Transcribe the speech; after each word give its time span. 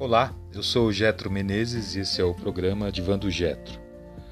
Olá, 0.00 0.32
eu 0.54 0.62
sou 0.62 0.86
o 0.86 0.92
Getro 0.92 1.28
Menezes 1.28 1.96
e 1.96 2.00
esse 2.00 2.20
é 2.20 2.24
o 2.24 2.32
programa 2.32 2.92
Divando 2.92 3.28
Getro. 3.28 3.80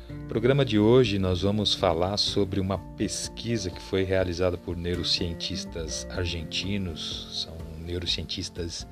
No 0.08 0.26
programa 0.28 0.64
de 0.64 0.78
hoje 0.78 1.18
nós 1.18 1.42
vamos 1.42 1.74
falar 1.74 2.16
sobre 2.18 2.60
uma 2.60 2.78
pesquisa 2.78 3.68
que 3.68 3.82
foi 3.82 4.04
realizada 4.04 4.56
por 4.56 4.76
neurocientistas 4.76 6.06
argentinos, 6.08 7.42
são 7.42 7.56
neurocientistas 7.84 8.86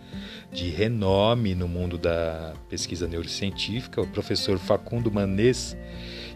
de 0.52 0.68
renome 0.68 1.54
no 1.54 1.68
mundo 1.68 1.96
da 1.96 2.54
pesquisa 2.68 3.06
neurocientífica, 3.06 4.00
o 4.00 4.08
professor 4.08 4.58
Facundo 4.58 5.12
Manês 5.12 5.76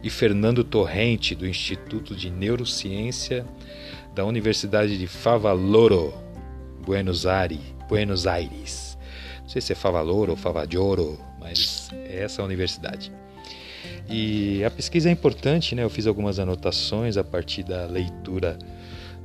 e 0.04 0.08
Fernando 0.08 0.62
Torrente, 0.62 1.34
do 1.34 1.48
Instituto 1.48 2.14
de 2.14 2.30
Neurociência 2.30 3.44
da 4.14 4.24
Universidade 4.24 4.96
de 4.98 5.08
Favaloro, 5.08 6.14
Buenos 6.86 7.26
Aires. 7.26 7.58
Buenos 7.88 8.24
Aires. 8.24 8.87
Não 9.48 9.52
sei 9.52 9.62
se 9.62 9.72
é 9.72 9.74
Favaloro 9.74 10.32
ou 10.32 10.36
Favadioro, 10.36 11.18
mas 11.40 11.88
é 11.94 12.22
essa 12.22 12.42
a 12.42 12.44
universidade. 12.44 13.10
E 14.06 14.62
a 14.62 14.70
pesquisa 14.70 15.08
é 15.08 15.12
importante, 15.12 15.74
né? 15.74 15.82
Eu 15.82 15.88
fiz 15.88 16.06
algumas 16.06 16.38
anotações 16.38 17.16
a 17.16 17.24
partir 17.24 17.62
da 17.62 17.86
leitura 17.86 18.58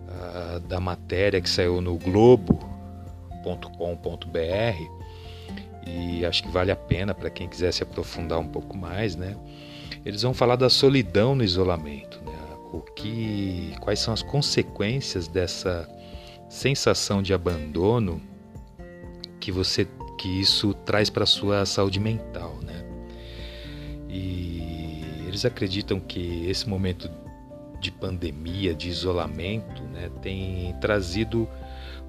uh, 0.07 0.61
da 0.61 0.79
matéria 0.79 1.41
que 1.41 1.49
saiu 1.49 1.81
no 1.81 1.97
globo.com.br 1.97 2.63
e 5.85 6.25
acho 6.25 6.43
que 6.43 6.49
vale 6.49 6.71
a 6.71 6.75
pena 6.77 7.13
para 7.13 7.29
quem 7.29 7.49
quiser 7.49 7.73
se 7.73 7.83
aprofundar 7.83 8.39
um 8.39 8.47
pouco 8.47 8.77
mais, 8.77 9.17
né? 9.17 9.35
Eles 10.05 10.21
vão 10.21 10.33
falar 10.33 10.55
da 10.55 10.69
solidão 10.69 11.35
no 11.35 11.43
isolamento, 11.43 12.21
né? 12.23 12.31
O 12.71 12.79
que, 12.79 13.75
quais 13.81 13.99
são 13.99 14.13
as 14.13 14.23
consequências 14.23 15.27
dessa 15.27 15.85
sensação 16.47 17.21
de 17.21 17.33
abandono 17.33 18.21
que 19.41 19.51
você 19.51 19.85
que 20.17 20.27
isso 20.27 20.73
traz 20.73 21.09
para 21.09 21.23
a 21.23 21.27
sua 21.27 21.65
saúde 21.65 21.99
mental, 21.99 22.57
né? 22.61 22.83
E 24.09 25.03
eles 25.27 25.45
acreditam 25.45 25.99
que 25.99 26.45
esse 26.47 26.67
momento 26.67 27.09
de 27.79 27.91
pandemia, 27.91 28.73
de 28.73 28.87
isolamento, 28.87 29.83
né, 29.83 30.09
tem 30.21 30.73
trazido 30.79 31.49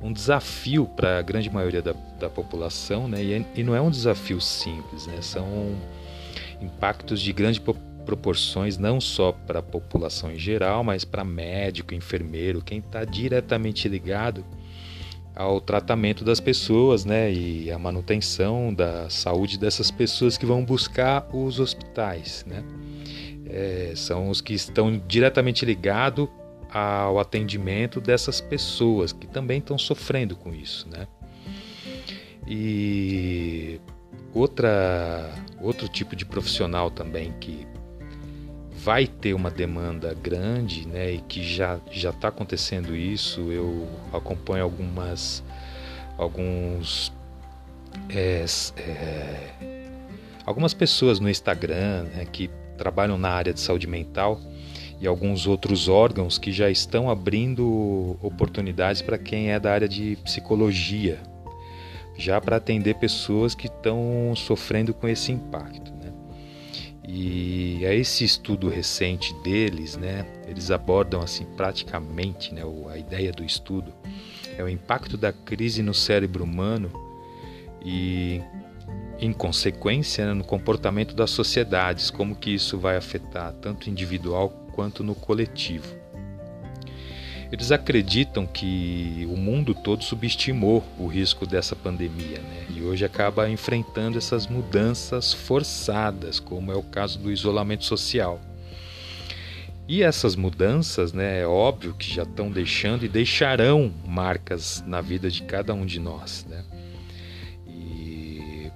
um 0.00 0.12
desafio 0.12 0.86
para 0.86 1.18
a 1.18 1.22
grande 1.22 1.50
maioria 1.50 1.82
da, 1.82 1.94
da 2.20 2.28
população, 2.28 3.08
né? 3.08 3.22
E, 3.22 3.46
e, 3.56 3.62
não 3.62 3.74
é 3.74 3.80
um 3.80 3.90
desafio 3.90 4.40
simples, 4.40 5.06
né? 5.06 5.20
São 5.20 5.74
impactos 6.60 7.20
de 7.20 7.32
grande 7.32 7.60
proporções 8.04 8.76
não 8.76 9.00
só 9.00 9.32
para 9.32 9.60
a 9.60 9.62
população 9.62 10.30
em 10.30 10.38
geral, 10.38 10.84
mas 10.84 11.04
para 11.04 11.24
médico, 11.24 11.94
enfermeiro, 11.94 12.62
quem 12.62 12.78
está 12.78 13.04
diretamente 13.04 13.88
ligado 13.88 14.44
ao 15.34 15.60
tratamento 15.60 16.24
das 16.24 16.38
pessoas, 16.38 17.04
né, 17.04 17.32
e 17.32 17.70
a 17.70 17.78
manutenção 17.78 18.72
da 18.72 19.10
saúde 19.10 19.58
dessas 19.58 19.90
pessoas 19.90 20.38
que 20.38 20.46
vão 20.46 20.64
buscar 20.64 21.28
os 21.32 21.58
hospitais, 21.58 22.44
né. 22.46 22.62
É, 23.46 23.92
são 23.94 24.30
os 24.30 24.40
que 24.40 24.54
estão 24.54 25.00
diretamente 25.06 25.64
ligados 25.64 26.28
ao 26.70 27.20
atendimento 27.20 28.00
dessas 28.00 28.40
pessoas 28.40 29.12
que 29.12 29.26
também 29.26 29.58
estão 29.58 29.78
sofrendo 29.78 30.36
com 30.36 30.54
isso, 30.54 30.88
né. 30.88 31.06
E 32.46 33.80
outra 34.32 35.32
outro 35.60 35.88
tipo 35.88 36.14
de 36.14 36.24
profissional 36.26 36.90
também 36.90 37.32
que 37.40 37.66
vai 38.84 39.06
ter 39.06 39.32
uma 39.32 39.50
demanda 39.50 40.12
grande, 40.12 40.86
né, 40.86 41.12
e 41.12 41.18
que 41.22 41.42
já 41.42 41.80
já 41.90 42.10
está 42.10 42.28
acontecendo 42.28 42.94
isso. 42.94 43.50
Eu 43.50 43.88
acompanho 44.12 44.62
algumas 44.62 45.42
alguns 46.18 47.10
é, 48.10 48.44
é, 48.76 49.86
algumas 50.44 50.74
pessoas 50.74 51.18
no 51.18 51.30
Instagram 51.30 52.04
né, 52.14 52.26
que 52.30 52.50
trabalham 52.76 53.16
na 53.16 53.30
área 53.30 53.54
de 53.54 53.60
saúde 53.60 53.86
mental 53.86 54.38
e 55.00 55.06
alguns 55.06 55.46
outros 55.46 55.88
órgãos 55.88 56.36
que 56.36 56.52
já 56.52 56.68
estão 56.68 57.08
abrindo 57.08 58.18
oportunidades 58.20 59.00
para 59.00 59.16
quem 59.16 59.50
é 59.50 59.58
da 59.58 59.72
área 59.72 59.88
de 59.88 60.16
psicologia, 60.22 61.18
já 62.18 62.38
para 62.38 62.56
atender 62.56 62.96
pessoas 62.96 63.54
que 63.54 63.66
estão 63.66 64.34
sofrendo 64.36 64.92
com 64.92 65.08
esse 65.08 65.32
impacto. 65.32 65.94
E 67.06 67.84
a 67.86 67.92
esse 67.92 68.24
estudo 68.24 68.68
recente 68.68 69.34
deles, 69.42 69.96
né, 69.96 70.26
eles 70.48 70.70
abordam 70.70 71.20
assim 71.20 71.44
praticamente, 71.44 72.54
né, 72.54 72.62
a 72.90 72.98
ideia 72.98 73.30
do 73.30 73.44
estudo 73.44 73.92
é 74.56 74.62
o 74.62 74.68
impacto 74.68 75.16
da 75.16 75.32
crise 75.32 75.82
no 75.82 75.92
cérebro 75.92 76.44
humano 76.44 76.90
e 77.84 78.40
em 79.18 79.32
consequência 79.32 80.26
né, 80.26 80.32
no 80.32 80.44
comportamento 80.44 81.14
das 81.14 81.30
sociedades, 81.30 82.10
como 82.10 82.34
que 82.34 82.54
isso 82.54 82.78
vai 82.78 82.96
afetar 82.96 83.52
tanto 83.52 83.90
individual 83.90 84.48
quanto 84.72 85.04
no 85.04 85.14
coletivo. 85.14 86.03
Eles 87.54 87.70
acreditam 87.70 88.46
que 88.46 89.28
o 89.30 89.36
mundo 89.36 89.76
todo 89.76 90.02
subestimou 90.02 90.82
o 90.98 91.06
risco 91.06 91.46
dessa 91.46 91.76
pandemia 91.76 92.40
né? 92.40 92.66
e 92.68 92.82
hoje 92.82 93.04
acaba 93.04 93.48
enfrentando 93.48 94.18
essas 94.18 94.48
mudanças 94.48 95.32
forçadas, 95.32 96.40
como 96.40 96.72
é 96.72 96.74
o 96.74 96.82
caso 96.82 97.16
do 97.16 97.30
isolamento 97.30 97.84
social. 97.84 98.40
E 99.86 100.02
essas 100.02 100.34
mudanças, 100.34 101.12
né, 101.12 101.42
é 101.42 101.46
óbvio 101.46 101.94
que 101.94 102.12
já 102.12 102.24
estão 102.24 102.50
deixando 102.50 103.04
e 103.04 103.08
deixarão 103.08 103.94
marcas 104.04 104.82
na 104.84 105.00
vida 105.00 105.30
de 105.30 105.44
cada 105.44 105.72
um 105.72 105.86
de 105.86 106.00
nós. 106.00 106.44
Né? 106.50 106.64
E 107.68 108.72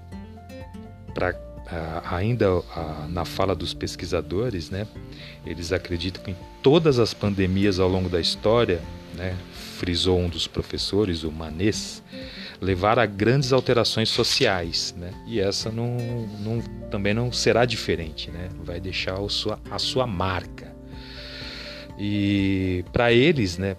para 1.13 1.35
ainda 2.09 2.47
na 3.09 3.25
fala 3.25 3.57
dos 3.57 3.75
pesquisadores, 3.75 4.71
né, 4.71 4.87
eles 5.47 5.73
acreditam 5.73 6.23
que 6.23 6.31
em 6.31 6.37
todas 6.63 6.99
as 6.99 7.15
pandemias 7.15 7.79
ao 7.79 7.89
longo 7.89 8.09
da 8.09 8.21
história, 8.21 8.81
né, 9.15 9.37
frisou 9.79 10.19
um 10.19 10.29
dos 10.29 10.47
professores, 10.47 11.23
o 11.23 11.31
Manês, 11.31 12.03
levar 12.61 12.99
a 12.99 13.07
grandes 13.07 13.53
alterações 13.53 14.09
sociais, 14.09 14.95
né? 14.99 15.13
E 15.27 15.39
essa 15.39 15.71
não, 15.71 15.97
não, 16.41 16.61
também 16.91 17.15
não 17.15 17.33
será 17.33 17.65
diferente, 17.65 18.31
né? 18.31 18.49
Vai 18.65 18.81
deixar 18.81 19.15
a 19.19 19.29
sua, 19.29 19.61
a 19.71 19.79
sua 19.79 20.07
marca. 20.07 20.75
E 21.97 22.85
para 22.93 23.13
eles, 23.13 23.59
né, 23.59 23.77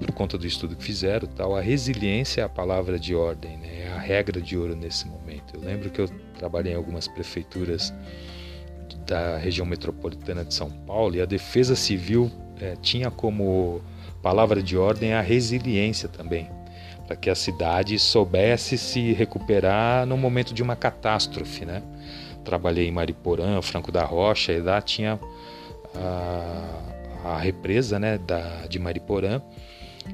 por 0.00 0.12
conta 0.12 0.36
do 0.38 0.46
estudo 0.46 0.74
que 0.74 0.82
fizeram, 0.82 1.28
tal, 1.28 1.54
a 1.54 1.60
resiliência 1.60 2.40
é 2.40 2.44
a 2.44 2.48
palavra 2.48 2.98
de 2.98 3.14
ordem, 3.14 3.58
né? 3.58 3.82
É 3.82 3.92
a 3.92 3.98
regra 3.98 4.40
de 4.40 4.56
ouro 4.56 4.74
nesse 4.74 5.06
momento. 5.06 5.54
Eu 5.54 5.60
lembro 5.60 5.90
que 5.90 6.00
eu 6.00 6.08
trabalhei 6.38 6.72
em 6.72 6.76
algumas 6.76 7.06
prefeituras 7.06 7.92
da 9.06 9.36
região 9.36 9.66
metropolitana 9.66 10.44
de 10.44 10.54
São 10.54 10.70
Paulo 10.70 11.16
e 11.16 11.20
a 11.20 11.24
Defesa 11.24 11.74
Civil 11.74 12.30
é, 12.60 12.76
tinha 12.80 13.10
como 13.10 13.80
palavra 14.22 14.62
de 14.62 14.76
ordem 14.76 15.14
a 15.14 15.20
resiliência 15.20 16.08
também, 16.08 16.48
para 17.06 17.16
que 17.16 17.28
a 17.28 17.34
cidade 17.34 17.98
soubesse 17.98 18.78
se 18.78 19.12
recuperar 19.12 20.06
no 20.06 20.16
momento 20.16 20.54
de 20.54 20.62
uma 20.62 20.76
catástrofe, 20.76 21.64
né? 21.64 21.82
Trabalhei 22.44 22.88
em 22.88 22.92
Mariporã, 22.92 23.60
Franco 23.62 23.90
da 23.90 24.04
Rocha, 24.04 24.52
e 24.52 24.60
lá 24.60 24.80
tinha 24.80 25.18
a, 25.94 27.32
a 27.32 27.38
represa, 27.38 27.98
né, 27.98 28.18
da, 28.18 28.66
de 28.66 28.78
Mariporã, 28.78 29.40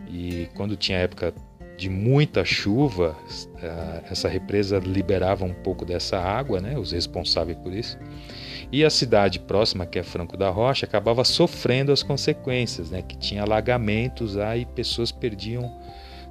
e 0.08 0.48
quando 0.54 0.76
tinha 0.76 0.98
época 0.98 1.32
de 1.78 1.88
muita 1.88 2.44
chuva, 2.44 3.16
eh, 3.62 4.02
essa 4.10 4.28
represa 4.28 4.78
liberava 4.78 5.44
um 5.44 5.54
pouco 5.54 5.84
dessa 5.84 6.18
água, 6.18 6.60
né, 6.60 6.76
os 6.76 6.90
responsáveis 6.90 7.56
por 7.58 7.72
isso. 7.72 7.96
E 8.70 8.84
a 8.84 8.90
cidade 8.90 9.38
próxima, 9.40 9.86
que 9.86 9.98
é 9.98 10.02
Franco 10.02 10.36
da 10.36 10.50
Rocha, 10.50 10.84
acabava 10.84 11.24
sofrendo 11.24 11.90
as 11.90 12.02
consequências, 12.02 12.90
né, 12.90 13.00
que 13.00 13.16
tinha 13.16 13.42
alagamentos, 13.42 14.36
aí 14.36 14.66
pessoas 14.66 15.10
perdiam 15.10 15.74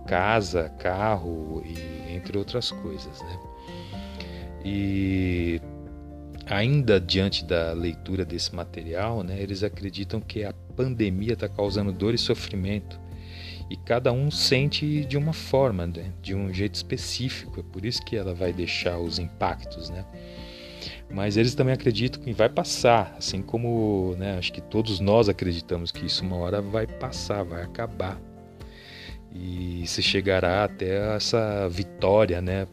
casa, 0.05 0.69
carro 0.77 1.63
e 1.65 2.13
entre 2.13 2.37
outras 2.37 2.71
coisas, 2.71 3.21
né? 3.21 3.39
E 4.63 5.61
ainda 6.45 6.99
diante 6.99 7.43
da 7.43 7.73
leitura 7.73 8.23
desse 8.23 8.55
material, 8.55 9.23
né, 9.23 9.37
eles 9.39 9.63
acreditam 9.63 10.21
que 10.21 10.43
a 10.43 10.53
pandemia 10.75 11.33
está 11.33 11.49
causando 11.49 11.91
dor 11.91 12.13
e 12.13 12.17
sofrimento 12.17 12.99
e 13.69 13.75
cada 13.75 14.11
um 14.13 14.31
sente 14.31 15.03
de 15.05 15.17
uma 15.17 15.33
forma, 15.33 15.87
né? 15.87 16.13
de 16.21 16.33
um 16.33 16.53
jeito 16.53 16.75
específico. 16.75 17.59
É 17.59 17.63
por 17.63 17.85
isso 17.85 18.03
que 18.05 18.15
ela 18.15 18.33
vai 18.33 18.53
deixar 18.53 18.97
os 18.97 19.19
impactos, 19.19 19.89
né? 19.89 20.05
Mas 21.09 21.37
eles 21.37 21.55
também 21.55 21.73
acreditam 21.73 22.21
que 22.21 22.33
vai 22.33 22.49
passar, 22.49 23.15
assim 23.17 23.41
como, 23.41 24.15
né, 24.17 24.37
acho 24.37 24.51
que 24.51 24.61
todos 24.61 24.99
nós 24.99 25.29
acreditamos 25.29 25.91
que 25.91 26.05
isso 26.05 26.23
uma 26.23 26.37
hora 26.37 26.61
vai 26.61 26.85
passar, 26.85 27.43
vai 27.43 27.63
acabar. 27.63 28.19
E 29.33 29.83
se 29.85 30.01
chegará 30.01 30.63
até 30.63 31.15
essa 31.15 31.67
vitória, 31.69 32.41
né, 32.41 32.67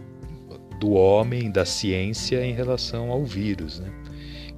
do 0.79 0.93
homem, 0.93 1.51
da 1.51 1.65
ciência 1.65 2.45
em 2.45 2.53
relação 2.53 3.11
ao 3.11 3.25
vírus, 3.25 3.81
né? 3.81 3.91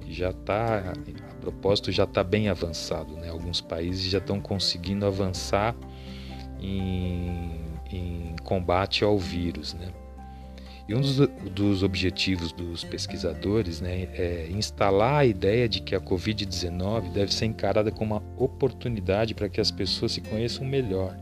Que 0.01 0.13
já 0.13 0.29
está, 0.29 0.91
a 0.91 1.35
propósito, 1.35 1.91
já 1.91 2.03
está 2.03 2.23
bem 2.23 2.49
avançado, 2.49 3.13
né? 3.15 3.29
Alguns 3.29 3.61
países 3.61 4.03
já 4.03 4.17
estão 4.17 4.39
conseguindo 4.39 5.05
avançar 5.05 5.75
em, 6.59 7.61
em 7.91 8.35
combate 8.43 9.03
ao 9.03 9.17
vírus, 9.17 9.73
né? 9.73 9.87
E 10.87 10.95
um 10.95 11.01
dos, 11.01 11.17
dos 11.51 11.83
objetivos 11.83 12.53
dos 12.53 12.83
pesquisadores 12.83 13.81
né, 13.81 14.07
é 14.13 14.47
instalar 14.49 15.15
a 15.15 15.25
ideia 15.25 15.67
de 15.67 15.81
que 15.81 15.93
a 15.93 15.99
Covid-19 15.99 17.11
deve 17.11 17.33
ser 17.33 17.45
encarada 17.45 17.91
como 17.91 18.15
uma 18.15 18.23
oportunidade 18.37 19.33
para 19.33 19.49
que 19.49 19.59
as 19.59 19.69
pessoas 19.69 20.13
se 20.13 20.21
conheçam 20.21 20.65
melhor. 20.65 21.13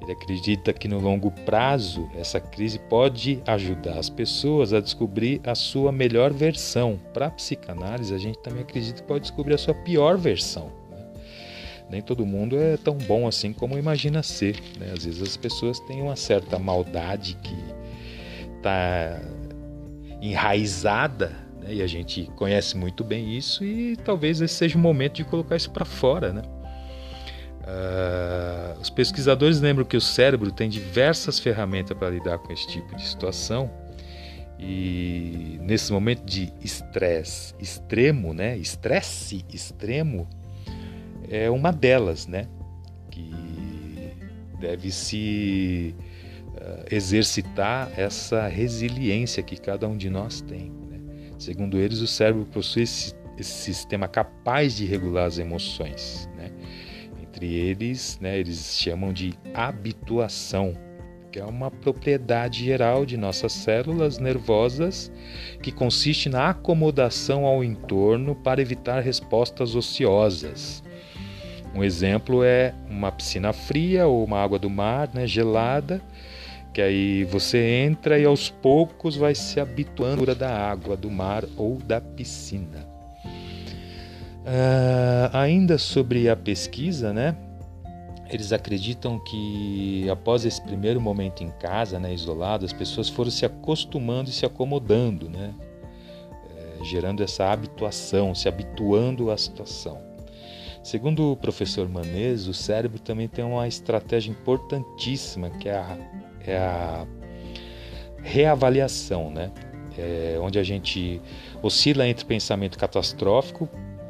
Ele 0.00 0.12
acredita 0.12 0.72
que 0.72 0.86
no 0.86 1.00
longo 1.00 1.30
prazo 1.30 2.08
essa 2.14 2.38
crise 2.38 2.78
pode 2.78 3.42
ajudar 3.46 3.98
as 3.98 4.10
pessoas 4.10 4.72
a 4.72 4.80
descobrir 4.80 5.40
a 5.44 5.54
sua 5.54 5.90
melhor 5.90 6.32
versão. 6.32 7.00
Para 7.12 7.26
a 7.26 7.30
psicanálise, 7.30 8.14
a 8.14 8.18
gente 8.18 8.38
também 8.38 8.62
acredita 8.62 9.00
que 9.00 9.08
pode 9.08 9.22
descobrir 9.22 9.54
a 9.54 9.58
sua 9.58 9.74
pior 9.74 10.18
versão. 10.18 10.70
Né? 10.90 11.04
Nem 11.90 12.02
todo 12.02 12.24
mundo 12.26 12.56
é 12.56 12.76
tão 12.76 12.96
bom 12.96 13.26
assim 13.26 13.52
como 13.52 13.78
imagina 13.78 14.22
ser. 14.22 14.60
Né? 14.78 14.92
Às 14.94 15.04
vezes 15.04 15.22
as 15.22 15.36
pessoas 15.36 15.80
têm 15.80 16.02
uma 16.02 16.16
certa 16.16 16.58
maldade 16.58 17.36
que 17.42 17.83
está 18.64 19.20
enraizada 20.22 21.32
né? 21.60 21.74
e 21.74 21.82
a 21.82 21.86
gente 21.86 22.24
conhece 22.34 22.76
muito 22.76 23.04
bem 23.04 23.36
isso 23.36 23.62
e 23.62 23.96
talvez 23.96 24.40
esse 24.40 24.54
seja 24.54 24.78
o 24.78 24.80
momento 24.80 25.16
de 25.16 25.24
colocar 25.24 25.56
isso 25.56 25.70
para 25.70 25.84
fora, 25.84 26.32
né? 26.32 26.42
Uh, 27.66 28.78
os 28.78 28.90
pesquisadores 28.90 29.58
lembram 29.58 29.86
que 29.86 29.96
o 29.96 30.00
cérebro 30.00 30.52
tem 30.52 30.68
diversas 30.68 31.38
ferramentas 31.38 31.96
para 31.96 32.10
lidar 32.10 32.36
com 32.38 32.52
esse 32.52 32.66
tipo 32.66 32.94
de 32.94 33.06
situação 33.06 33.70
e 34.58 35.58
nesse 35.62 35.90
momento 35.90 36.24
de 36.26 36.52
estresse 36.62 37.54
extremo, 37.58 38.34
né, 38.34 38.56
estresse 38.58 39.46
extremo 39.50 40.28
é 41.30 41.50
uma 41.50 41.72
delas, 41.72 42.26
né, 42.26 42.48
que 43.10 43.32
deve 44.60 44.90
se 44.90 45.94
exercitar 46.90 47.90
essa 47.96 48.46
resiliência 48.48 49.42
que 49.42 49.56
cada 49.56 49.88
um 49.88 49.96
de 49.96 50.08
nós 50.10 50.40
tem. 50.40 50.70
Né? 50.88 51.00
Segundo 51.38 51.78
eles, 51.78 52.00
o 52.00 52.06
cérebro 52.06 52.46
possui 52.46 52.82
esse, 52.82 53.14
esse 53.38 53.52
sistema 53.52 54.08
capaz 54.08 54.76
de 54.76 54.84
regular 54.84 55.26
as 55.26 55.38
emoções, 55.38 56.28
né? 56.36 56.50
Entre 57.22 57.52
eles, 57.52 58.16
né, 58.20 58.38
eles 58.38 58.78
chamam 58.78 59.12
de 59.12 59.34
habituação, 59.52 60.72
que 61.32 61.40
é 61.40 61.44
uma 61.44 61.68
propriedade 61.68 62.64
geral 62.64 63.04
de 63.04 63.16
nossas 63.16 63.52
células 63.52 64.18
nervosas 64.18 65.10
que 65.60 65.72
consiste 65.72 66.28
na 66.28 66.50
acomodação 66.50 67.44
ao 67.44 67.64
entorno 67.64 68.36
para 68.36 68.62
evitar 68.62 69.00
respostas 69.00 69.74
ociosas. 69.74 70.80
Um 71.74 71.82
exemplo 71.82 72.44
é 72.44 72.72
uma 72.88 73.10
piscina 73.10 73.52
fria 73.52 74.06
ou 74.06 74.24
uma 74.24 74.40
água 74.40 74.60
do 74.60 74.70
mar 74.70 75.10
né, 75.12 75.26
gelada, 75.26 76.00
que 76.74 76.82
aí 76.82 77.22
você 77.22 77.84
entra 77.86 78.18
e 78.18 78.24
aos 78.24 78.50
poucos 78.50 79.14
vai 79.16 79.32
se 79.32 79.60
habituando 79.60 80.34
da 80.34 80.50
água 80.50 80.96
do 80.96 81.08
mar 81.08 81.44
ou 81.56 81.76
da 81.76 82.00
piscina. 82.00 82.84
Uh, 84.40 85.30
ainda 85.32 85.78
sobre 85.78 86.28
a 86.28 86.34
pesquisa, 86.34 87.12
né? 87.12 87.36
Eles 88.28 88.52
acreditam 88.52 89.20
que 89.20 90.08
após 90.10 90.44
esse 90.44 90.60
primeiro 90.60 91.00
momento 91.00 91.44
em 91.44 91.50
casa, 91.52 92.00
né, 92.00 92.12
isolado, 92.12 92.64
as 92.64 92.72
pessoas 92.72 93.08
foram 93.08 93.30
se 93.30 93.46
acostumando 93.46 94.28
e 94.28 94.32
se 94.32 94.44
acomodando, 94.44 95.30
né? 95.30 95.54
É, 96.56 96.84
gerando 96.84 97.22
essa 97.22 97.52
habituação, 97.52 98.34
se 98.34 98.48
habituando 98.48 99.30
à 99.30 99.38
situação. 99.38 100.02
Segundo 100.82 101.32
o 101.32 101.36
professor 101.36 101.88
Manez, 101.88 102.48
o 102.48 102.52
cérebro 102.52 102.98
também 102.98 103.28
tem 103.28 103.44
uma 103.44 103.68
estratégia 103.68 104.30
importantíssima 104.30 105.48
que 105.50 105.68
é 105.68 105.76
a, 105.76 105.96
é 106.46 106.56
a 106.56 107.06
reavaliação, 108.22 109.30
né? 109.30 109.50
É, 109.96 110.36
onde 110.40 110.58
a 110.58 110.62
gente 110.62 111.20
oscila 111.62 112.06
entre 112.06 112.24
pensamento 112.24 112.76
catastrófico 112.76 113.68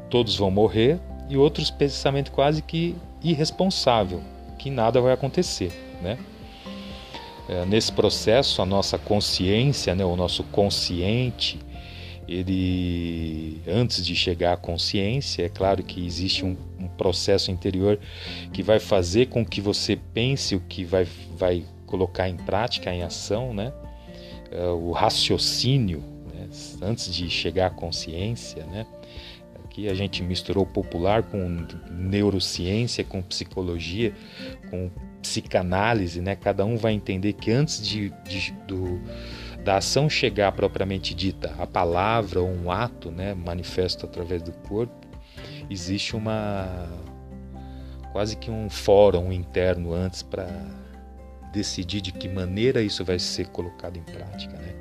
todos 0.09 0.35
vão 0.35 0.51
morrer, 0.51 0.99
e 1.29 1.37
outros 1.37 1.71
pensamento 1.71 2.31
quase 2.31 2.61
que 2.61 2.95
irresponsável, 3.23 4.21
que 4.57 4.69
nada 4.69 5.01
vai 5.01 5.13
acontecer, 5.13 5.71
né? 6.01 6.17
É, 7.47 7.65
nesse 7.65 7.91
processo, 7.91 8.61
a 8.61 8.65
nossa 8.65 8.97
consciência, 8.97 9.93
né, 9.93 10.03
o 10.03 10.15
nosso 10.15 10.43
consciente, 10.45 11.59
ele 12.27 13.61
antes 13.67 14.03
de 14.03 14.15
chegar 14.15 14.53
à 14.53 14.57
consciência, 14.57 15.43
é 15.43 15.49
claro 15.49 15.83
que 15.83 16.03
existe 16.03 16.43
um, 16.43 16.57
um, 16.79 16.87
processo 16.87 17.51
interior 17.51 17.99
que 18.51 18.63
vai 18.63 18.79
fazer 18.79 19.27
com 19.27 19.45
que 19.45 19.61
você 19.61 19.95
pense 19.95 20.55
o 20.55 20.59
que 20.59 20.83
vai, 20.83 21.05
vai 21.37 21.63
colocar 21.95 22.27
em 22.27 22.35
prática, 22.35 22.93
em 22.93 23.01
ação, 23.01 23.53
né? 23.53 23.71
É, 24.51 24.67
o 24.67 24.91
raciocínio, 24.91 26.03
né? 26.33 26.49
antes 26.81 27.13
de 27.13 27.29
chegar 27.29 27.67
à 27.67 27.69
consciência, 27.69 28.65
né? 28.65 28.85
Aqui 29.63 29.87
a 29.87 29.93
gente 29.93 30.21
misturou 30.21 30.65
popular 30.65 31.23
com 31.23 31.65
neurociência, 31.89 33.03
com 33.03 33.21
psicologia, 33.21 34.13
com 34.69 34.91
psicanálise, 35.21 36.21
né? 36.21 36.35
Cada 36.35 36.65
um 36.65 36.75
vai 36.75 36.93
entender 36.93 37.33
que 37.33 37.49
antes 37.49 37.81
de, 37.85 38.13
de 38.25 38.51
do, 38.67 39.01
da 39.63 39.77
ação 39.77 40.09
chegar 40.09 40.51
propriamente 40.51 41.15
dita, 41.15 41.55
a 41.57 41.65
palavra 41.65 42.41
ou 42.41 42.49
um 42.49 42.69
ato, 42.69 43.09
né, 43.09 43.33
manifesto 43.33 44.05
através 44.05 44.41
do 44.41 44.51
corpo, 44.51 45.07
existe 45.69 46.15
uma 46.15 46.87
quase 48.11 48.37
que 48.37 48.51
um 48.51 48.69
fórum 48.69 49.31
interno 49.31 49.93
antes 49.93 50.23
para 50.23 50.47
decidir 51.55 52.01
de 52.01 52.11
que 52.11 52.27
maneira 52.27 52.81
isso 52.81 53.03
vai 53.03 53.17
ser 53.17 53.47
colocado 53.47 53.97
em 53.97 54.03
prática, 54.03 54.57
né? 54.57 54.73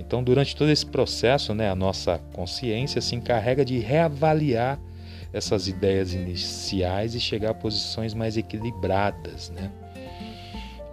Então, 0.00 0.22
durante 0.22 0.56
todo 0.56 0.70
esse 0.70 0.86
processo, 0.86 1.54
né, 1.54 1.70
a 1.70 1.74
nossa 1.74 2.18
consciência 2.32 3.00
se 3.00 3.14
encarrega 3.14 3.64
de 3.64 3.78
reavaliar 3.78 4.78
essas 5.32 5.68
ideias 5.68 6.14
iniciais 6.14 7.14
e 7.14 7.20
chegar 7.20 7.50
a 7.50 7.54
posições 7.54 8.14
mais 8.14 8.36
equilibradas, 8.36 9.50
né? 9.50 9.70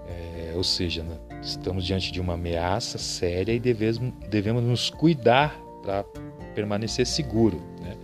É, 0.09 0.53
ou 0.55 0.63
seja, 0.63 1.03
né, 1.03 1.17
estamos 1.41 1.85
diante 1.85 2.11
de 2.11 2.19
uma 2.19 2.33
ameaça 2.33 2.97
séria 2.97 3.53
e 3.53 3.59
devemos, 3.59 4.13
devemos 4.29 4.63
nos 4.63 4.89
cuidar 4.89 5.57
para 5.81 6.03
permanecer 6.53 7.05
seguro. 7.05 7.61
Né? 7.81 7.95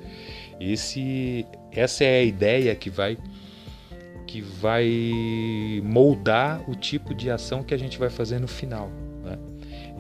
Esse, 0.60 1.46
essa 1.72 2.04
é 2.04 2.20
a 2.20 2.24
ideia 2.24 2.76
que 2.76 2.90
vai 2.90 3.18
que 4.30 4.42
vai 4.42 5.82
moldar 5.84 6.62
o 6.70 6.76
tipo 6.76 7.16
de 7.16 7.32
ação 7.32 7.64
que 7.64 7.74
a 7.74 7.78
gente 7.78 7.98
vai 7.98 8.12
fazer 8.12 8.40
no 8.40 8.48
final. 8.48 8.92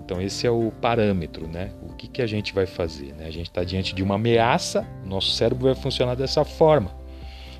Então 0.09 0.19
esse 0.19 0.45
é 0.47 0.49
o 0.49 0.71
parâmetro, 0.81 1.47
né? 1.47 1.69
O 1.83 1.93
que, 1.93 2.07
que 2.07 2.19
a 2.19 2.25
gente 2.25 2.51
vai 2.51 2.65
fazer? 2.65 3.13
Né? 3.13 3.25
A 3.27 3.31
gente 3.31 3.47
está 3.47 3.63
diante 3.63 3.93
de 3.93 4.01
uma 4.01 4.15
ameaça, 4.15 4.83
nosso 5.05 5.31
cérebro 5.31 5.65
vai 5.65 5.75
funcionar 5.75 6.15
dessa 6.15 6.43
forma. 6.43 6.91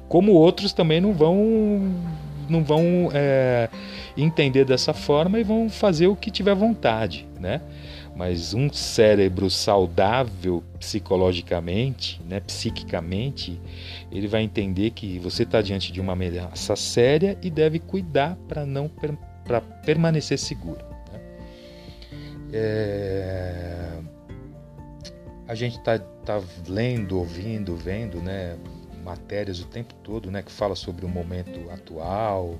Como 0.08 0.32
outros 0.32 0.74
também 0.74 1.00
não 1.00 1.13
vão 1.13 1.91
não 2.48 2.63
vão 2.63 3.10
é, 3.13 3.70
entender 4.17 4.65
dessa 4.65 4.94
forma 4.94 5.39
e 5.39 5.44
vão 5.44 5.70
fazer 5.70 6.08
o 6.08 6.15
que 6.15 6.32
tiver 6.32 6.55
vontade, 6.55 7.27
né? 7.39 7.62
Mas 8.20 8.54
um 8.54 8.70
cérebro 8.70 9.50
saudável 9.50 10.62
psicologicamente, 10.78 12.22
né, 12.28 12.42
psiquicamente, 12.42 13.58
ele 14.12 14.28
vai 14.28 14.42
entender 14.42 14.90
que 14.90 15.18
você 15.20 15.44
está 15.44 15.62
diante 15.62 15.90
de 15.90 16.02
uma 16.02 16.12
ameaça 16.12 16.76
séria 16.76 17.38
e 17.42 17.50
deve 17.50 17.80
cuidar 17.80 18.36
para 18.46 18.66
não 18.66 18.92
para 19.46 19.62
permanecer 19.62 20.38
seguro. 20.38 20.84
É... 22.52 23.88
A 25.48 25.56
gente 25.56 25.78
está 25.78 25.98
tá 25.98 26.42
lendo, 26.68 27.20
ouvindo, 27.20 27.74
vendo, 27.74 28.22
né, 28.22 28.58
matérias 29.02 29.62
o 29.62 29.66
tempo 29.66 29.94
todo, 30.04 30.30
né, 30.30 30.44
que 30.44 30.52
fala 30.52 30.76
sobre 30.76 31.06
o 31.06 31.08
momento 31.08 31.72
atual 31.72 32.60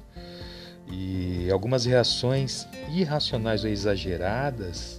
e 0.90 1.52
algumas 1.52 1.84
reações 1.84 2.66
irracionais 2.90 3.66
ou 3.66 3.70
exageradas 3.70 4.99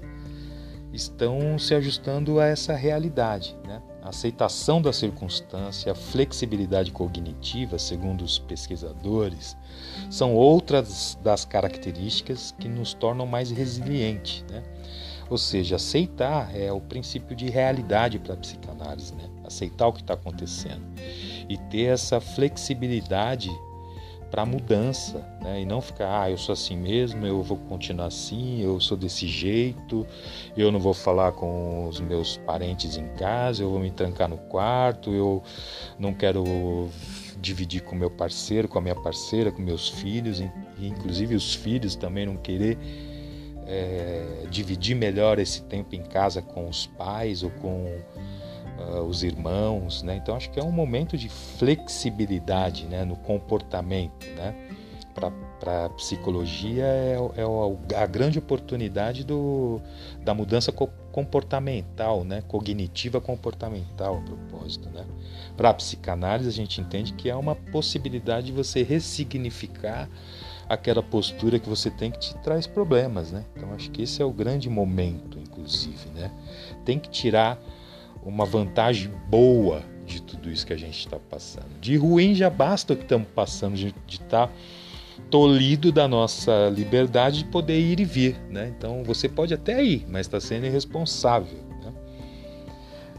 estão 0.93 1.59
se 1.59 1.75
ajustando 1.75 2.41
a 2.41 2.47
essa 2.47 2.75
realidade, 2.75 3.57
né? 3.67 3.83
A 4.03 4.09
aceitação 4.09 4.81
da 4.81 4.93
circunstância, 4.93 5.93
a 5.93 5.95
flexibilidade 5.95 6.91
cognitiva, 6.91 7.79
segundo 7.79 8.23
os 8.23 8.39
pesquisadores, 8.39 9.57
são 10.09 10.35
outras 10.35 11.19
das 11.23 11.45
características 11.45 12.55
que 12.59 12.67
nos 12.67 12.95
tornam 12.95 13.27
mais 13.27 13.51
resilientes, 13.51 14.45
né? 14.51 14.63
Ou 15.29 15.39
seja, 15.39 15.77
aceitar 15.77 16.51
é 16.57 16.73
o 16.73 16.81
princípio 16.81 17.37
de 17.37 17.49
realidade 17.49 18.19
para 18.19 18.35
a 18.35 18.37
psicanálise, 18.37 19.15
né? 19.15 19.31
aceitar 19.45 19.87
o 19.87 19.93
que 19.93 20.01
está 20.01 20.15
acontecendo 20.15 20.85
e 21.49 21.57
ter 21.57 21.85
essa 21.85 22.21
flexibilidade 22.21 23.49
para 24.31 24.43
a 24.43 24.47
mudança, 24.47 25.27
né? 25.41 25.61
e 25.61 25.65
não 25.65 25.81
ficar, 25.81 26.23
ah, 26.23 26.31
eu 26.31 26.39
sou 26.39 26.53
assim 26.53 26.77
mesmo, 26.77 27.27
eu 27.27 27.43
vou 27.43 27.59
continuar 27.59 28.07
assim, 28.07 28.63
eu 28.63 28.81
sou 28.81 28.97
desse 28.97 29.27
jeito, 29.27 30.07
eu 30.57 30.71
não 30.71 30.79
vou 30.79 30.95
falar 30.95 31.33
com 31.33 31.89
os 31.89 32.01
meus 32.01 32.37
parentes 32.39 32.97
em 32.97 33.09
casa, 33.15 33.63
eu 33.63 33.71
vou 33.71 33.81
me 33.81 33.91
trancar 33.91 34.29
no 34.29 34.39
quarto, 34.39 35.13
eu 35.13 35.43
não 35.99 36.15
quero 36.15 36.45
dividir 37.41 37.83
com 37.83 37.97
meu 37.97 38.11
parceiro, 38.11 38.69
com 38.69 38.79
a 38.79 38.83
minha 38.83 38.95
parceira, 38.95 39.51
com 39.51 39.61
meus 39.61 39.89
filhos, 39.89 40.41
inclusive 40.79 41.35
os 41.35 41.55
filhos 41.55 41.97
também 41.97 42.27
não 42.27 42.37
querer 42.37 42.79
é, 43.67 44.47
dividir 44.51 44.95
melhor 44.95 45.39
esse 45.39 45.63
tempo 45.63 45.95
em 45.95 46.03
casa 46.03 46.43
com 46.43 46.69
os 46.69 46.87
pais 46.87 47.43
ou 47.43 47.51
com 47.51 47.99
uh, 48.81 49.03
os 49.03 49.23
irmãos, 49.23 50.03
né? 50.03 50.17
Então 50.17 50.35
acho 50.35 50.51
que 50.51 50.59
é 50.59 50.65
um 50.65 50.73
momento 50.73 51.17
de 51.17 51.29
flexibilidade, 51.29 52.87
né, 52.87 53.05
no 53.05 53.17
comportamento, 53.17 54.27
né? 54.37 54.55
Para 55.15 55.87
a 55.87 55.91
psicologia 55.91 56.85
é, 56.85 57.17
é, 57.37 57.97
a 57.97 58.07
grande 58.07 58.39
oportunidade 58.39 59.25
do, 59.25 59.79
da 60.25 60.33
mudança 60.33 60.73
comportamental, 61.13 62.25
né? 62.25 62.43
cognitiva 62.49 63.21
comportamental, 63.21 64.19
a 64.19 64.21
propósito. 64.23 64.89
Né? 64.89 65.05
Para 65.57 65.71
a 65.71 65.75
psicanálise, 65.75 66.49
a 66.49 66.53
gente 66.53 66.81
entende 66.81 67.13
que 67.13 67.29
é 67.29 67.37
uma 67.37 67.55
possibilidade 67.55 68.47
de 68.47 68.53
você 68.53 68.83
ressignificar 68.83 70.09
aquela 70.69 71.03
postura 71.03 71.59
que 71.59 71.69
você 71.69 71.91
tem 71.91 72.11
que 72.11 72.21
te 72.21 72.35
traz 72.39 72.67
problemas. 72.67 73.33
Né? 73.33 73.45
Então, 73.57 73.73
acho 73.75 73.91
que 73.91 74.03
esse 74.03 74.23
é 74.23 74.25
o 74.25 74.33
grande 74.33 74.71
momento, 74.71 75.39
inclusive. 75.39 76.09
Né? 76.15 76.31
Tem 76.85 76.99
que 76.99 77.11
tirar 77.11 77.61
uma 78.23 78.45
vantagem 78.45 79.11
boa 79.29 79.83
de 80.07 80.21
tudo 80.21 80.51
isso 80.51 80.67
que 80.67 80.73
a 80.73 80.79
gente 80.79 80.99
está 80.99 81.19
passando. 81.19 81.79
De 81.81 81.97
ruim 81.97 82.35
já 82.35 82.51
basta 82.51 82.93
o 82.93 82.97
que 82.97 83.03
estamos 83.03 83.29
passando, 83.35 83.77
de 83.77 83.95
estar 84.09 84.49
tá 84.49 84.53
tolhido 85.31 85.93
da 85.93 86.09
nossa 86.09 86.69
liberdade 86.75 87.39
de 87.39 87.45
poder 87.45 87.79
ir 87.79 88.01
e 88.01 88.05
vir. 88.05 88.37
Né? 88.51 88.73
Então 88.77 89.05
você 89.05 89.29
pode 89.29 89.55
até 89.55 89.83
ir, 89.83 90.07
mas 90.09 90.27
está 90.27 90.41
sendo 90.41 90.67
irresponsável. 90.67 91.59
Né? 91.83 91.93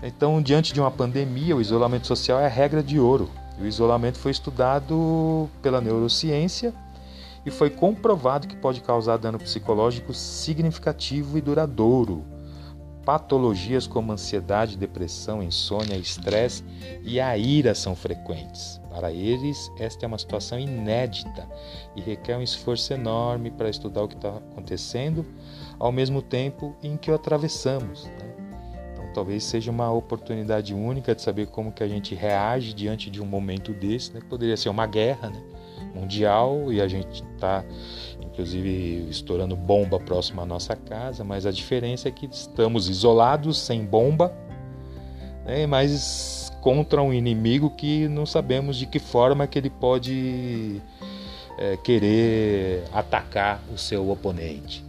Então, 0.03 0.41
diante 0.41 0.73
de 0.73 0.79
uma 0.79 0.91
pandemia, 0.91 1.55
o 1.55 1.61
isolamento 1.61 2.07
social 2.07 2.39
é 2.39 2.45
a 2.45 2.49
regra 2.49 2.83
de 2.83 2.99
ouro. 2.99 3.29
O 3.59 3.65
isolamento 3.65 4.17
foi 4.17 4.31
estudado 4.31 5.49
pela 5.61 5.79
neurociência 5.79 6.73
e 7.45 7.51
foi 7.51 7.69
comprovado 7.69 8.47
que 8.47 8.55
pode 8.55 8.81
causar 8.81 9.17
dano 9.17 9.37
psicológico 9.37 10.13
significativo 10.13 11.37
e 11.37 11.41
duradouro 11.41 12.25
Patologias 13.05 13.87
como 13.87 14.11
ansiedade, 14.11 14.77
depressão, 14.77 15.41
insônia, 15.41 15.95
estresse 15.95 16.63
e 17.01 17.19
a 17.19 17.35
ira 17.35 17.73
são 17.73 17.95
frequentes. 17.95 18.79
Para 18.89 19.11
eles, 19.11 19.71
esta 19.79 20.05
é 20.05 20.07
uma 20.07 20.19
situação 20.19 20.59
inédita 20.59 21.47
e 21.95 22.01
requer 22.01 22.37
um 22.37 22.43
esforço 22.43 22.93
enorme 22.93 23.49
para 23.49 23.69
estudar 23.69 24.03
o 24.03 24.07
que 24.07 24.15
está 24.15 24.37
acontecendo, 24.37 25.25
ao 25.79 25.91
mesmo 25.91 26.21
tempo 26.21 26.75
em 26.83 26.95
que 26.95 27.09
o 27.09 27.15
atravessamos. 27.15 28.05
Né? 28.05 28.35
Então, 28.93 29.11
talvez 29.13 29.45
seja 29.45 29.71
uma 29.71 29.91
oportunidade 29.91 30.73
única 30.73 31.15
de 31.15 31.23
saber 31.23 31.47
como 31.47 31.71
que 31.71 31.81
a 31.81 31.87
gente 31.87 32.13
reage 32.13 32.71
diante 32.71 33.09
de 33.09 33.19
um 33.19 33.25
momento 33.25 33.73
desse, 33.73 34.13
né? 34.13 34.19
poderia 34.29 34.55
ser 34.57 34.69
uma 34.69 34.85
guerra 34.85 35.29
né? 35.29 35.41
Mundial 35.93 36.71
e 36.71 36.81
a 36.81 36.87
gente 36.87 37.23
está 37.35 37.63
inclusive 38.31 39.07
estourando 39.09 39.55
bomba 39.55 39.99
próximo 39.99 40.41
à 40.41 40.45
nossa 40.45 40.75
casa, 40.75 41.23
mas 41.23 41.45
a 41.45 41.51
diferença 41.51 42.07
é 42.07 42.11
que 42.11 42.27
estamos 42.31 42.89
isolados, 42.89 43.59
sem 43.59 43.85
bomba, 43.85 44.33
né, 45.45 45.67
mas 45.67 46.51
contra 46.61 47.01
um 47.01 47.13
inimigo 47.13 47.69
que 47.71 48.07
não 48.07 48.25
sabemos 48.25 48.77
de 48.77 48.85
que 48.85 48.99
forma 48.99 49.47
que 49.47 49.59
ele 49.59 49.69
pode 49.69 50.81
é, 51.57 51.77
querer 51.77 52.83
atacar 52.93 53.61
o 53.73 53.77
seu 53.77 54.09
oponente. 54.09 54.83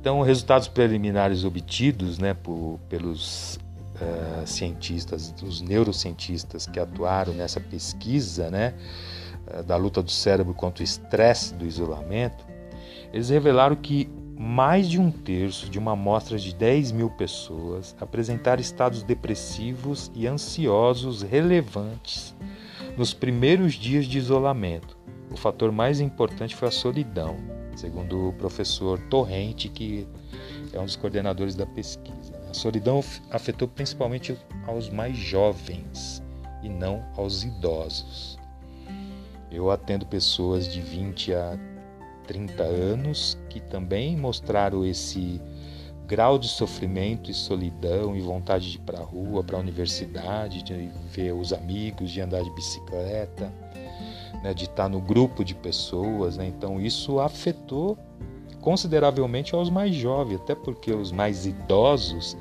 Então, 0.00 0.20
resultados 0.22 0.68
preliminares 0.68 1.44
obtidos 1.44 2.18
né, 2.18 2.32
por, 2.34 2.78
pelos 2.88 3.58
uh, 3.96 4.46
cientistas, 4.46 5.34
os 5.42 5.60
neurocientistas 5.60 6.64
que 6.64 6.78
atuaram 6.78 7.32
nessa 7.32 7.58
pesquisa, 7.58 8.48
né, 8.50 8.74
da 9.66 9.76
luta 9.76 10.02
do 10.02 10.10
cérebro 10.10 10.54
contra 10.54 10.82
o 10.82 10.84
estresse 10.84 11.54
do 11.54 11.66
isolamento, 11.66 12.44
eles 13.12 13.28
revelaram 13.28 13.76
que 13.76 14.08
mais 14.38 14.88
de 14.88 15.00
um 15.00 15.10
terço 15.10 15.70
de 15.70 15.78
uma 15.78 15.92
amostra 15.92 16.38
de 16.38 16.54
10 16.54 16.92
mil 16.92 17.08
pessoas 17.10 17.96
apresentaram 17.98 18.60
estados 18.60 19.02
depressivos 19.02 20.10
e 20.14 20.26
ansiosos 20.26 21.22
relevantes 21.22 22.34
nos 22.98 23.14
primeiros 23.14 23.74
dias 23.74 24.04
de 24.04 24.18
isolamento. 24.18 24.96
O 25.30 25.36
fator 25.36 25.72
mais 25.72 26.00
importante 26.00 26.54
foi 26.54 26.68
a 26.68 26.70
solidão, 26.70 27.36
segundo 27.74 28.28
o 28.28 28.32
professor 28.34 28.98
Torrente, 29.08 29.68
que 29.68 30.06
é 30.72 30.80
um 30.80 30.84
dos 30.84 30.96
coordenadores 30.96 31.54
da 31.54 31.66
pesquisa. 31.66 32.34
A 32.50 32.54
solidão 32.54 33.02
afetou 33.30 33.66
principalmente 33.66 34.36
aos 34.66 34.90
mais 34.90 35.16
jovens 35.16 36.22
e 36.62 36.68
não 36.68 37.04
aos 37.16 37.42
idosos. 37.42 38.38
Eu 39.50 39.70
atendo 39.70 40.04
pessoas 40.06 40.70
de 40.70 40.80
20 40.80 41.32
a 41.34 41.58
30 42.26 42.62
anos 42.62 43.38
que 43.48 43.60
também 43.60 44.16
mostraram 44.16 44.84
esse 44.84 45.40
grau 46.06 46.38
de 46.38 46.48
sofrimento 46.48 47.30
e 47.30 47.34
solidão 47.34 48.16
e 48.16 48.20
vontade 48.20 48.70
de 48.70 48.76
ir 48.76 48.80
para 48.80 49.00
a 49.00 49.02
rua, 49.02 49.42
para 49.42 49.56
a 49.56 49.60
universidade, 49.60 50.62
de 50.62 50.88
ver 51.10 51.32
os 51.32 51.52
amigos, 51.52 52.10
de 52.10 52.20
andar 52.20 52.42
de 52.42 52.50
bicicleta, 52.50 53.52
né, 54.42 54.54
de 54.54 54.64
estar 54.64 54.88
no 54.88 55.00
grupo 55.00 55.44
de 55.44 55.54
pessoas. 55.54 56.36
Né? 56.36 56.46
Então 56.46 56.80
isso 56.80 57.18
afetou 57.18 57.98
consideravelmente 58.60 59.54
aos 59.54 59.70
mais 59.70 59.94
jovens, 59.94 60.40
até 60.40 60.54
porque 60.54 60.92
os 60.92 61.12
mais 61.12 61.46
idosos 61.46 62.36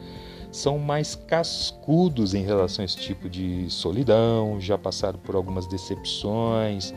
são 0.55 0.79
mais 0.79 1.15
cascudos 1.15 2.33
em 2.33 2.43
relação 2.43 2.83
a 2.83 2.85
esse 2.85 2.97
tipo 2.97 3.29
de 3.29 3.69
solidão, 3.69 4.59
já 4.59 4.77
passaram 4.77 5.19
por 5.19 5.35
algumas 5.35 5.67
decepções, 5.67 6.93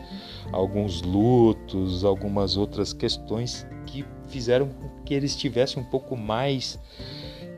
alguns 0.51 1.01
lutos, 1.01 2.05
algumas 2.05 2.55
outras 2.55 2.93
questões 2.93 3.67
que 3.85 4.05
fizeram 4.27 4.67
com 4.69 4.89
que 5.03 5.13
eles 5.13 5.35
tivessem 5.35 5.83
um 5.83 5.85
pouco 5.85 6.15
mais 6.15 6.79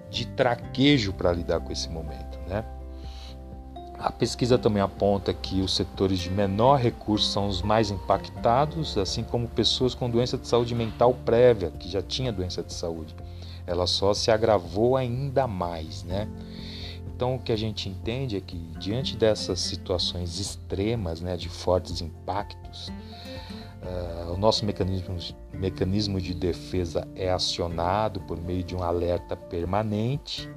de 0.10 0.26
traquejo 0.26 1.14
para 1.14 1.32
lidar 1.32 1.60
com 1.60 1.72
esse 1.72 1.88
momento, 1.90 2.40
né? 2.48 2.66
A 4.00 4.12
pesquisa 4.12 4.58
também 4.58 4.82
aponta 4.82 5.32
que 5.32 5.62
os 5.62 5.76
setores 5.76 6.18
de 6.18 6.32
menor 6.32 6.80
recurso 6.80 7.30
são 7.32 7.48
os 7.48 7.62
mais 7.62 7.92
impactados, 7.92 8.98
assim 8.98 9.24
como 9.24 9.48
pessoas 9.48 9.94
com 9.94 10.10
doença 10.10 10.40
de 10.40 10.48
saúde 10.48 10.74
mental 10.74 11.14
prévia, 11.24 11.70
que 11.70 11.88
já 11.88 12.02
tinha 12.02 12.32
doença 12.32 12.64
de 12.64 12.74
saúde 12.74 13.16
ela 13.72 13.88
só 13.88 14.14
se 14.14 14.30
agravou 14.30 14.98
ainda 14.98 15.48
mais, 15.48 16.04
né? 16.04 16.28
Então 17.16 17.36
o 17.36 17.40
que 17.40 17.52
a 17.52 17.56
gente 17.56 17.88
entende 17.88 18.36
é 18.36 18.42
que 18.42 18.58
diante 18.80 19.16
dessas 19.16 19.60
situações 19.60 20.40
extremas, 20.40 21.22
né, 21.22 21.38
de 21.38 21.48
fortes 21.48 22.02
impactos, 22.02 22.92
uh, 23.84 24.34
o 24.34 24.38
nosso 24.38 24.66
mecanismo, 24.66 25.16
mecanismo 25.54 26.20
de 26.20 26.34
defesa 26.34 27.08
é 27.16 27.32
acionado 27.32 28.20
por 28.22 28.42
meio 28.42 28.64
de 28.64 28.76
um 28.76 28.82
alerta 28.82 29.36
permanente. 29.36 30.50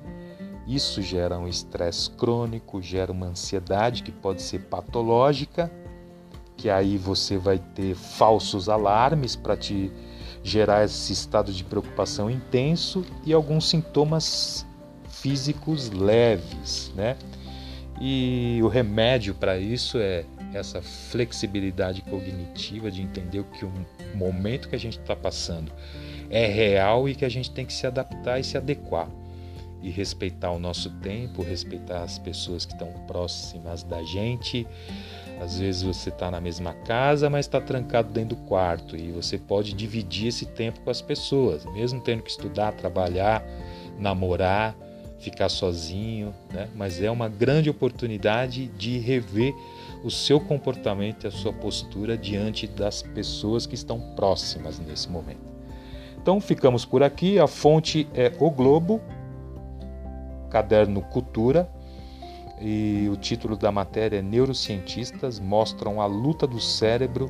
Isso 0.66 1.02
gera 1.02 1.38
um 1.38 1.47
estresse 1.47 2.11
crônico, 2.11 2.80
gera 2.80 3.12
uma 3.12 3.26
ansiedade 3.26 4.02
que 4.02 4.11
pode 4.11 4.40
ser 4.40 4.61
patológica, 4.61 5.71
que 6.56 6.71
aí 6.71 6.97
você 6.97 7.37
vai 7.37 7.59
ter 7.59 7.94
falsos 7.94 8.71
alarmes 8.71 9.37
para 9.37 9.54
te 9.54 9.92
gerar 10.45 10.85
esse 10.85 11.13
estado 11.13 11.51
de 11.51 11.65
preocupação 11.65 12.31
intenso 12.31 13.05
e 13.25 13.33
alguns 13.33 13.69
sintomas 13.69 14.67
físicos 15.09 15.91
leves, 15.91 16.93
né? 16.95 17.17
E 17.99 18.61
o 18.63 18.69
remédio 18.69 19.35
para 19.35 19.57
isso 19.59 19.99
é 19.99 20.25
essa 20.53 20.83
flexibilidade 20.83 22.03
cognitiva 22.03 22.91
de 22.91 23.01
entender 23.01 23.43
que 23.45 23.65
o 23.65 23.73
momento 24.15 24.69
que 24.69 24.77
a 24.77 24.79
gente 24.79 24.99
está 24.99 25.17
passando 25.17 25.73
é 26.29 26.47
real 26.47 27.09
e 27.09 27.15
que 27.15 27.25
a 27.25 27.29
gente 27.29 27.51
tem 27.51 27.65
que 27.65 27.73
se 27.73 27.87
adaptar 27.87 28.39
e 28.39 28.45
se 28.45 28.57
adequar 28.57 29.09
e 29.85 29.91
respeitar 29.91 30.50
o 30.50 30.59
nosso 30.59 30.88
tempo, 31.00 31.43
respeitar 31.43 32.03
as 32.03 32.19
pessoas 32.19 32.64
que 32.64 32.73
estão 32.73 32.91
próximas 33.07 33.83
da 33.83 34.03
gente, 34.03 34.67
às 35.38 35.59
vezes 35.59 35.83
você 35.83 36.09
está 36.09 36.31
na 36.31 36.41
mesma 36.41 36.73
casa, 36.73 37.29
mas 37.29 37.45
está 37.45 37.61
trancado 37.61 38.11
dentro 38.11 38.35
do 38.35 38.43
quarto 38.45 38.97
e 38.97 39.12
você 39.12 39.37
pode 39.37 39.75
dividir 39.75 40.29
esse 40.29 40.47
tempo 40.47 40.81
com 40.81 40.91
as 40.91 41.03
pessoas, 41.03 41.67
mesmo 41.67 42.00
tendo 42.00 42.23
que 42.23 42.31
estudar, 42.31 42.73
trabalhar, 42.73 43.45
namorar, 43.99 44.75
ficar 45.19 45.50
sozinho, 45.50 46.35
né? 46.50 46.67
Mas 46.75 47.03
é 47.03 47.11
uma 47.11 47.29
grande 47.29 47.69
oportunidade 47.69 48.69
de 48.69 48.99
rever 48.99 49.55
o 50.03 50.11
seu 50.11 50.41
comportamento 50.41 51.25
e 51.25 51.26
a 51.26 51.31
sua 51.31 51.53
postura 51.53 52.17
diante 52.17 52.67
das 52.67 53.03
pessoas 53.03 53.67
que 53.67 53.75
estão 53.75 54.00
próximas 54.17 54.79
nesse 54.79 55.11
momento. 55.11 55.55
Então 56.25 56.41
ficamos 56.41 56.87
por 56.87 57.03
aqui. 57.03 57.38
A 57.38 57.47
fonte 57.47 58.09
é 58.14 58.33
O 58.38 58.50
Globo, 58.50 58.99
caderno 60.54 61.02
Cultura 61.02 61.68
e 62.61 63.08
o 63.12 63.16
título 63.16 63.56
da 63.56 63.73
matéria 63.73 64.18
é 64.18 64.23
Neurocientistas 64.23 65.40
mostram 65.40 66.00
a 66.00 66.06
luta 66.06 66.46
do 66.46 66.61
cérebro 66.61 67.28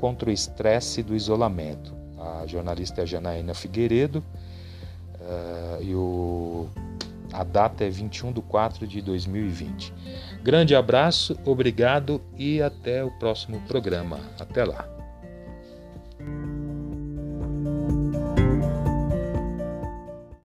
contra 0.00 0.28
o 0.28 0.32
estresse 0.32 1.00
do 1.00 1.14
isolamento. 1.14 1.94
A 2.18 2.44
jornalista 2.48 3.02
é 3.02 3.06
Janaína 3.06 3.54
Figueiredo 3.54 4.18
uh, 4.18 5.82
e 5.84 5.94
o, 5.94 6.66
a 7.32 7.44
data 7.44 7.84
é 7.84 7.88
21 7.88 8.32
de 8.32 8.42
4 8.42 8.88
de 8.88 9.00
2020. 9.00 9.94
Grande 10.42 10.74
abraço, 10.74 11.38
obrigado 11.44 12.20
e 12.36 12.60
até 12.60 13.04
o 13.04 13.10
próximo 13.20 13.60
programa. 13.68 14.18
Até 14.40 14.64
lá. 14.64 14.93